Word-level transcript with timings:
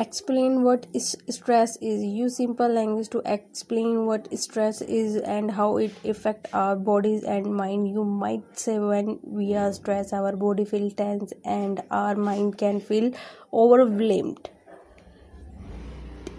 explain 0.00 0.62
what 0.64 0.86
is 0.94 1.16
stress 1.28 1.76
is. 1.76 2.02
Use 2.02 2.36
simple 2.36 2.68
language 2.68 3.08
to 3.10 3.22
explain 3.26 4.06
what 4.06 4.28
stress 4.38 4.80
is 4.80 5.16
and 5.16 5.50
how 5.50 5.76
it 5.76 5.92
affect 6.04 6.48
our 6.54 6.76
bodies 6.76 7.22
and 7.24 7.54
mind. 7.54 7.88
You 7.88 8.04
might 8.04 8.58
say 8.58 8.78
when 8.78 9.18
we 9.22 9.54
are 9.54 9.72
stressed 9.72 10.14
our 10.14 10.34
body 10.36 10.64
feel 10.64 10.90
tense 10.90 11.34
and 11.44 11.82
our 11.90 12.14
mind 12.14 12.56
can 12.56 12.80
feel 12.80 13.12
overwhelmed. 13.52 14.48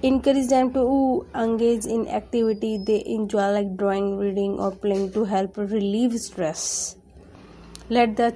Encourage 0.03 0.47
them 0.47 0.73
to 0.73 1.27
engage 1.35 1.85
in 1.85 2.07
activity 2.07 2.77
they 2.83 3.03
enjoy 3.05 3.51
like 3.51 3.75
drawing 3.77 4.17
reading 4.17 4.59
or 4.59 4.71
playing 4.71 5.11
to 5.13 5.25
help 5.25 5.57
relieve 5.57 6.19
stress. 6.19 6.95
Let 7.89 8.15
the 8.17 8.33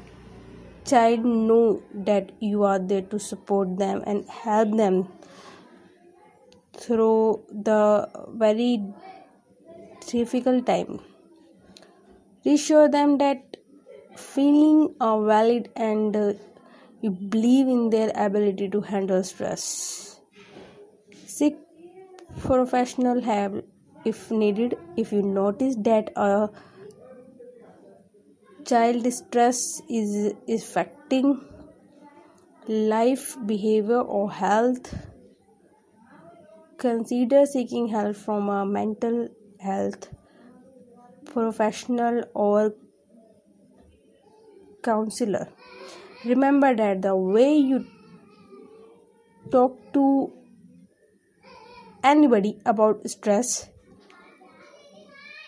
child 0.85 1.25
know 1.25 1.81
that 1.93 2.31
you 2.39 2.63
are 2.63 2.79
there 2.79 3.01
to 3.01 3.19
support 3.19 3.77
them 3.77 4.03
and 4.05 4.29
help 4.29 4.75
them 4.77 5.07
through 6.77 7.43
the 7.49 8.07
very 8.29 8.83
difficult 10.07 10.65
time. 10.65 10.99
Reassure 12.45 12.87
them 12.89 13.17
that 13.17 13.57
feeling 14.15 14.95
are 15.01 15.25
valid 15.25 15.69
and 15.75 16.15
uh, 16.15 16.33
you 17.01 17.11
believe 17.11 17.67
in 17.67 17.89
their 17.89 18.11
ability 18.15 18.69
to 18.69 18.81
handle 18.81 19.23
stress. 19.23 20.19
Seek 21.25 21.57
professional 22.39 23.21
help 23.21 23.65
if 24.05 24.29
needed. 24.31 24.77
If 24.95 25.11
you 25.11 25.21
notice 25.21 25.75
that 25.79 26.11
a 26.15 26.49
child 28.65 29.11
stress 29.13 29.81
is 29.87 30.33
affecting 30.49 31.39
life 32.67 33.35
behavior 33.45 33.99
or 33.99 34.31
health. 34.31 34.93
Consider 36.77 37.45
seeking 37.45 37.87
help 37.87 38.15
from 38.15 38.49
a 38.49 38.65
mental 38.65 39.27
health 39.59 40.09
professional 41.25 42.23
or 42.33 42.73
counselor. 44.83 45.47
Remember 46.25 46.75
that 46.75 47.01
the 47.01 47.15
way 47.15 47.55
you 47.55 47.85
talk 49.51 49.77
to 49.93 50.31
anybody 52.03 52.59
about 52.65 53.07
stress 53.09 53.69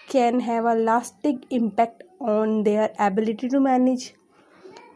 can 0.07 0.39
have 0.39 0.65
a 0.65 0.73
lasting 0.73 1.43
impact 1.49 2.03
on 2.19 2.63
their 2.63 2.91
ability 2.99 3.49
to 3.49 3.59
manage 3.59 4.13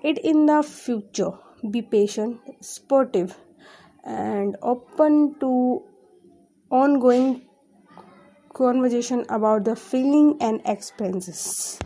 it 0.04 0.18
in 0.20 0.46
the 0.46 0.64
future. 0.64 1.32
Be 1.70 1.82
patient, 1.82 2.40
sportive, 2.62 3.38
and 4.04 4.58
open 4.62 5.36
to 5.40 5.84
ongoing 6.72 7.44
conversation 8.54 9.26
about 9.30 9.64
the 9.66 9.76
feeling 9.76 10.38
and 10.42 10.62
experiences. 10.66 11.80